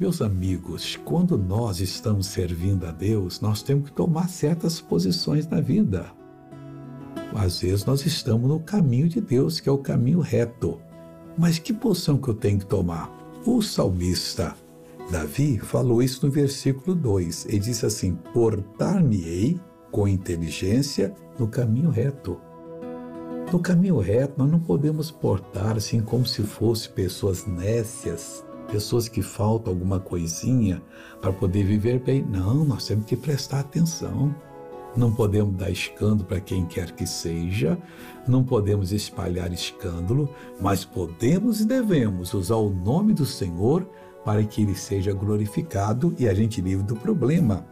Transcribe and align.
Meus 0.00 0.22
amigos, 0.22 0.98
quando 1.04 1.36
nós 1.36 1.78
estamos 1.78 2.28
servindo 2.28 2.86
a 2.86 2.90
Deus, 2.90 3.38
nós 3.42 3.62
temos 3.62 3.90
que 3.90 3.94
tomar 3.94 4.30
certas 4.30 4.80
posições 4.80 5.46
na 5.46 5.60
vida. 5.60 6.06
Às 7.34 7.60
vezes 7.60 7.84
nós 7.84 8.06
estamos 8.06 8.48
no 8.48 8.58
caminho 8.60 9.10
de 9.10 9.20
Deus, 9.20 9.60
que 9.60 9.68
é 9.68 9.72
o 9.72 9.76
caminho 9.76 10.20
reto. 10.20 10.80
Mas 11.36 11.58
que 11.58 11.74
posição 11.74 12.16
que 12.16 12.28
eu 12.28 12.34
tenho 12.34 12.60
que 12.60 12.64
tomar? 12.64 13.14
O 13.44 13.60
salmista 13.60 14.56
Davi 15.10 15.58
falou 15.58 16.02
isso 16.02 16.24
no 16.24 16.32
versículo 16.32 16.96
2. 16.96 17.44
Ele 17.50 17.58
disse 17.58 17.84
assim: 17.84 18.14
Portar-me-ei 18.32 19.60
com 19.90 20.08
inteligência 20.08 21.12
no 21.38 21.46
caminho 21.46 21.90
reto. 21.90 22.40
No 23.52 23.60
caminho 23.60 23.98
reto, 23.98 24.36
nós 24.38 24.50
não 24.50 24.60
podemos 24.60 25.10
portar 25.10 25.76
assim 25.76 26.00
como 26.00 26.24
se 26.24 26.42
fossem 26.42 26.90
pessoas 26.92 27.44
nécias, 27.44 28.42
pessoas 28.70 29.08
que 29.08 29.22
faltam 29.22 29.72
alguma 29.72 30.00
coisinha 30.00 30.82
para 31.20 31.32
poder 31.32 31.64
viver 31.64 31.98
bem. 32.00 32.22
Não, 32.22 32.64
nós 32.64 32.86
temos 32.86 33.04
que 33.06 33.16
prestar 33.16 33.60
atenção. 33.60 34.34
Não 34.96 35.12
podemos 35.12 35.54
dar 35.54 35.70
escândalo 35.70 36.24
para 36.24 36.40
quem 36.40 36.66
quer 36.66 36.90
que 36.92 37.06
seja, 37.06 37.78
não 38.26 38.42
podemos 38.42 38.90
espalhar 38.90 39.52
escândalo, 39.52 40.28
mas 40.60 40.84
podemos 40.84 41.60
e 41.60 41.64
devemos 41.64 42.34
usar 42.34 42.56
o 42.56 42.70
nome 42.70 43.12
do 43.12 43.24
Senhor 43.24 43.88
para 44.24 44.42
que 44.42 44.62
ele 44.62 44.74
seja 44.74 45.12
glorificado 45.12 46.14
e 46.18 46.28
a 46.28 46.34
gente 46.34 46.60
livre 46.60 46.84
do 46.84 46.96
problema. 46.96 47.64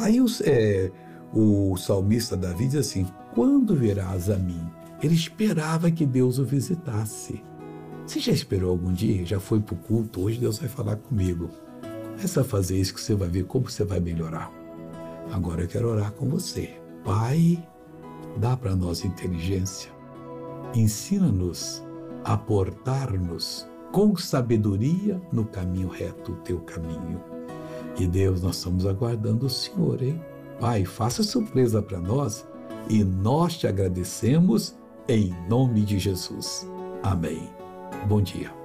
Aí 0.00 0.20
os, 0.20 0.40
é, 0.40 0.90
o 1.32 1.76
salmista 1.76 2.36
Davi 2.36 2.66
diz 2.66 2.76
assim: 2.76 3.06
Quando 3.34 3.76
verás 3.76 4.28
a 4.28 4.36
mim? 4.36 4.68
Ele 5.02 5.14
esperava 5.14 5.90
que 5.90 6.04
Deus 6.04 6.38
o 6.38 6.44
visitasse. 6.44 7.42
Você 8.06 8.20
já 8.20 8.32
esperou 8.32 8.70
algum 8.70 8.92
dia? 8.92 9.24
Já 9.24 9.40
foi 9.40 9.60
para 9.60 9.74
o 9.74 9.78
culto? 9.78 10.22
Hoje 10.22 10.38
Deus 10.38 10.58
vai 10.58 10.68
falar 10.68 10.96
comigo. 10.96 11.48
Começa 12.14 12.42
a 12.42 12.44
fazer 12.44 12.78
isso 12.78 12.94
que 12.94 13.00
você 13.00 13.14
vai 13.14 13.28
ver 13.28 13.44
como 13.44 13.70
você 13.70 13.84
vai 13.84 13.98
melhorar. 13.98 14.52
Agora 15.32 15.62
eu 15.62 15.68
quero 15.68 15.88
orar 15.88 16.12
com 16.12 16.28
você. 16.28 16.78
Pai, 17.02 17.66
dá 18.36 18.56
para 18.56 18.76
nós 18.76 19.04
inteligência. 19.04 19.90
Ensina-nos 20.74 21.82
a 22.24 22.36
portar-nos 22.36 23.66
com 23.90 24.16
sabedoria 24.16 25.20
no 25.32 25.44
caminho 25.44 25.88
reto, 25.88 26.32
o 26.32 26.36
teu 26.36 26.60
caminho. 26.60 27.22
E 27.98 28.06
Deus, 28.06 28.42
nós 28.42 28.56
estamos 28.56 28.86
aguardando 28.86 29.46
o 29.46 29.50
Senhor, 29.50 30.02
hein? 30.02 30.20
Pai, 30.60 30.84
faça 30.84 31.22
surpresa 31.22 31.80
para 31.80 32.00
nós 32.00 32.46
e 32.88 33.02
nós 33.02 33.56
te 33.56 33.66
agradecemos 33.66 34.74
em 35.08 35.34
nome 35.48 35.82
de 35.82 35.98
Jesus. 35.98 36.68
Amém. 37.02 37.63
Bom 38.06 38.20
dia. 38.20 38.63